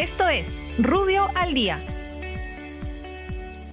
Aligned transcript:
Esto 0.00 0.26
es 0.30 0.56
Rubio 0.78 1.26
al 1.34 1.52
Día. 1.52 1.78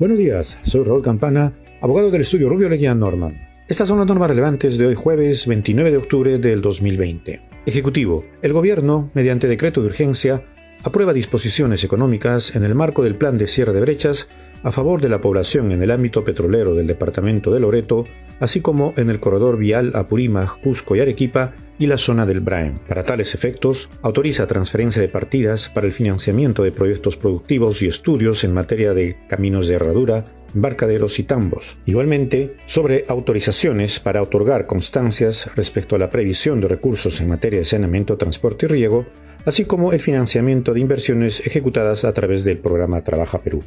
Buenos 0.00 0.18
días, 0.18 0.58
soy 0.64 0.82
Raúl 0.82 1.00
Campana, 1.00 1.52
abogado 1.80 2.10
del 2.10 2.22
estudio 2.22 2.48
Rubio 2.48 2.68
Leguía 2.68 2.96
Norman. 2.96 3.48
Estas 3.68 3.86
son 3.86 3.98
las 3.98 4.08
normas 4.08 4.30
relevantes 4.30 4.76
de 4.76 4.88
hoy 4.88 4.96
jueves 4.96 5.46
29 5.46 5.92
de 5.92 5.96
octubre 5.98 6.38
del 6.38 6.62
2020. 6.62 7.42
Ejecutivo. 7.66 8.24
El 8.42 8.52
Gobierno, 8.54 9.08
mediante 9.14 9.46
decreto 9.46 9.82
de 9.82 9.86
urgencia, 9.86 10.42
aprueba 10.82 11.12
disposiciones 11.12 11.84
económicas 11.84 12.56
en 12.56 12.64
el 12.64 12.74
marco 12.74 13.04
del 13.04 13.14
plan 13.14 13.38
de 13.38 13.46
cierre 13.46 13.72
de 13.72 13.82
brechas 13.82 14.28
a 14.62 14.72
favor 14.72 15.00
de 15.00 15.08
la 15.08 15.20
población 15.20 15.72
en 15.72 15.82
el 15.82 15.90
ámbito 15.90 16.24
petrolero 16.24 16.74
del 16.74 16.86
departamento 16.86 17.52
de 17.52 17.60
Loreto, 17.60 18.06
así 18.40 18.60
como 18.60 18.92
en 18.96 19.10
el 19.10 19.20
corredor 19.20 19.56
vial 19.56 19.92
Apurímac, 19.94 20.60
Cusco 20.60 20.96
y 20.96 21.00
Arequipa 21.00 21.54
y 21.78 21.86
la 21.86 21.98
zona 21.98 22.26
del 22.26 22.40
Braem. 22.40 22.78
Para 22.88 23.04
tales 23.04 23.34
efectos, 23.34 23.90
autoriza 24.02 24.46
transferencia 24.46 25.02
de 25.02 25.08
partidas 25.08 25.68
para 25.68 25.86
el 25.86 25.92
financiamiento 25.92 26.62
de 26.62 26.72
proyectos 26.72 27.16
productivos 27.16 27.82
y 27.82 27.86
estudios 27.86 28.44
en 28.44 28.54
materia 28.54 28.94
de 28.94 29.18
caminos 29.28 29.68
de 29.68 29.74
herradura, 29.74 30.24
embarcaderos 30.54 31.18
y 31.18 31.24
tambos. 31.24 31.78
Igualmente, 31.84 32.56
sobre 32.64 33.04
autorizaciones 33.08 34.00
para 34.00 34.22
otorgar 34.22 34.66
constancias 34.66 35.50
respecto 35.54 35.96
a 35.96 35.98
la 35.98 36.10
previsión 36.10 36.60
de 36.60 36.68
recursos 36.68 37.20
en 37.20 37.28
materia 37.28 37.58
de 37.58 37.64
saneamiento, 37.64 38.16
transporte 38.16 38.66
y 38.66 38.68
riego, 38.68 39.06
así 39.44 39.64
como 39.64 39.92
el 39.92 40.00
financiamiento 40.00 40.72
de 40.72 40.80
inversiones 40.80 41.46
ejecutadas 41.46 42.04
a 42.04 42.12
través 42.14 42.42
del 42.44 42.58
programa 42.58 43.04
Trabaja 43.04 43.38
Perú. 43.38 43.62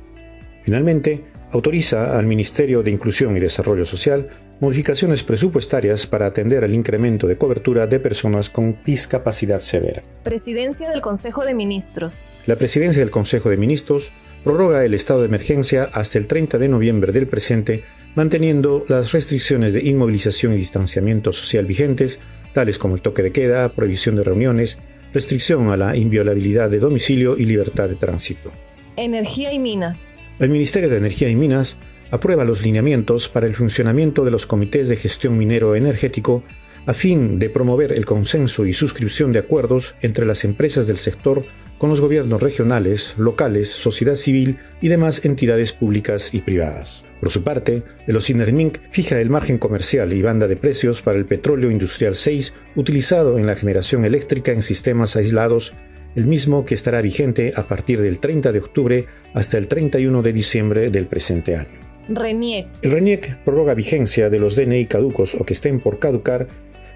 Finalmente, 0.64 1.24
autoriza 1.52 2.18
al 2.18 2.26
Ministerio 2.26 2.84
de 2.84 2.92
Inclusión 2.92 3.36
y 3.36 3.40
Desarrollo 3.40 3.86
Social 3.86 4.30
modificaciones 4.60 5.24
presupuestarias 5.24 6.06
para 6.06 6.26
atender 6.26 6.64
al 6.64 6.74
incremento 6.74 7.28
de 7.28 7.38
cobertura 7.38 7.88
de 7.88 8.00
personas 8.00 8.50
con 8.50 8.78
discapacidad 8.84 9.62
severa. 9.62 10.02
Presidencia 10.24 10.90
del 10.90 11.02
Consejo 11.02 11.46
de 11.46 11.54
Ministros. 11.54 12.28
La 12.46 12.58
Presidencia 12.58 13.02
del 13.02 13.12
Consejo 13.12 13.50
de 13.50 13.58
Ministros 13.58 14.12
prorroga 14.44 14.84
el 14.84 14.94
estado 14.94 15.22
de 15.22 15.28
emergencia 15.28 15.90
hasta 15.94 16.18
el 16.18 16.28
30 16.28 16.58
de 16.58 16.70
noviembre 16.70 17.12
del 17.12 17.28
presente, 17.28 17.84
manteniendo 18.16 18.84
las 18.88 19.12
restricciones 19.12 19.74
de 19.74 19.84
inmovilización 19.86 20.54
y 20.54 20.58
distanciamiento 20.58 21.32
social 21.32 21.66
vigentes, 21.66 22.20
tales 22.54 22.78
como 22.78 22.96
el 22.96 23.02
toque 23.02 23.24
de 23.24 23.32
queda, 23.32 23.70
prohibición 23.74 24.16
de 24.16 24.24
reuniones, 24.24 24.78
restricción 25.14 25.70
a 25.70 25.78
la 25.78 25.96
inviolabilidad 25.96 26.70
de 26.70 26.80
domicilio 26.80 27.38
y 27.38 27.46
libertad 27.46 27.88
de 27.88 27.96
tránsito. 27.96 28.52
Energía 29.00 29.54
y 29.54 29.60
Minas. 29.60 30.14
El 30.40 30.50
Ministerio 30.50 30.90
de 30.90 30.98
Energía 30.98 31.30
y 31.30 31.36
Minas 31.36 31.78
aprueba 32.12 32.44
los 32.44 32.64
lineamientos 32.64 33.30
para 33.30 33.48
el 33.48 33.56
funcionamiento 33.56 34.26
de 34.26 34.32
los 34.32 34.46
comités 34.46 34.90
de 34.90 34.98
gestión 34.98 35.38
minero 35.38 35.76
energético 35.76 36.44
a 36.86 36.94
fin 36.94 37.40
de 37.40 37.50
promover 37.50 37.94
el 37.94 38.06
consenso 38.06 38.66
y 38.66 38.74
suscripción 38.74 39.32
de 39.32 39.40
acuerdos 39.40 39.96
entre 40.02 40.26
las 40.26 40.44
empresas 40.44 40.86
del 40.86 40.98
sector 40.98 41.46
con 41.78 41.90
los 41.90 42.02
gobiernos 42.02 42.44
regionales, 42.44 43.16
locales, 43.18 43.70
sociedad 43.70 44.16
civil 44.16 44.58
y 44.82 44.90
demás 44.90 45.24
entidades 45.24 45.72
públicas 45.72 46.34
y 46.34 46.42
privadas. 46.42 47.06
Por 47.22 47.30
su 47.30 47.44
parte, 47.44 47.84
el 48.06 48.18
OCINERMINC 48.18 48.80
fija 48.92 49.22
el 49.22 49.30
margen 49.30 49.58
comercial 49.60 50.12
y 50.12 50.22
banda 50.22 50.48
de 50.48 50.58
precios 50.58 51.02
para 51.02 51.18
el 51.18 51.26
petróleo 51.26 51.72
industrial 51.72 52.16
6 52.16 52.54
utilizado 52.76 53.38
en 53.38 53.46
la 53.46 53.56
generación 53.56 54.04
eléctrica 54.04 54.52
en 54.52 54.62
sistemas 54.62 55.16
aislados 55.16 55.74
el 56.16 56.26
mismo 56.26 56.66
que 56.66 56.76
estará 56.76 57.02
vigente 57.02 57.54
a 57.56 57.64
partir 57.64 58.02
del 58.02 58.20
30 58.20 58.52
de 58.52 58.60
octubre 58.60 59.06
hasta 59.34 59.58
el 59.58 59.68
31 59.68 60.22
de 60.22 60.34
diciembre 60.34 60.90
del 60.90 61.08
presente 61.08 61.56
año. 61.56 61.80
RENIEC. 62.10 62.68
El 62.82 62.92
RENIEC 62.92 63.38
prorroga 63.44 63.76
vigencia 63.76 64.30
de 64.30 64.40
los 64.40 64.56
DNI 64.56 64.86
caducos 64.88 65.36
o 65.36 65.46
que 65.46 65.54
estén 65.54 65.80
por 65.80 66.00
caducar 66.00 66.48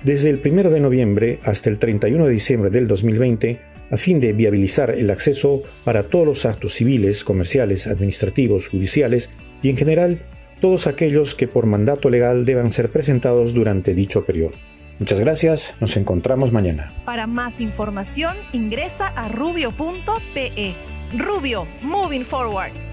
desde 0.04 0.30
el 0.30 0.42
1 0.44 0.70
de 0.70 0.80
noviembre 0.80 1.40
hasta 1.44 1.70
el 1.70 1.80
31 1.80 2.26
de 2.26 2.32
diciembre 2.32 2.70
del 2.70 2.88
2020 2.88 3.60
a 3.92 3.98
fin 3.98 4.20
de 4.20 4.34
viabilizar 4.34 4.90
el 4.90 5.12
acceso 5.12 5.62
para 5.84 6.04
todos 6.04 6.26
los 6.26 6.46
actos 6.46 6.74
civiles, 6.74 7.24
comerciales, 7.24 7.86
administrativos, 7.86 8.68
judiciales 8.68 9.30
y 9.62 9.70
en 9.70 9.78
general 9.78 10.22
todos 10.60 10.88
aquellos 10.88 11.36
que 11.36 11.48
por 11.48 11.68
mandato 11.68 12.10
legal 12.10 12.46
deban 12.46 12.72
ser 12.72 12.90
presentados 12.90 13.54
durante 13.54 13.94
dicho 13.94 14.26
periodo. 14.26 14.54
Muchas 15.00 15.20
gracias, 15.20 15.76
nos 15.80 15.98
encontramos 15.98 16.52
mañana. 16.52 16.94
Para 17.06 17.28
más 17.28 17.60
información 17.60 18.38
ingresa 18.52 19.08
a 19.08 19.28
rubio.pe. 19.28 20.74
Rubio, 21.18 21.68
moving 21.82 22.24
forward. 22.24 22.93